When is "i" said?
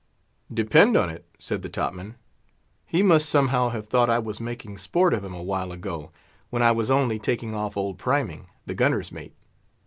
4.09-4.17, 6.63-6.71